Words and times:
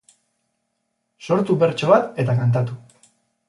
Sortu 1.27 1.59
bertso 1.67 1.93
bat 1.95 2.21
eta 2.25 2.39
kantatu 2.43 2.83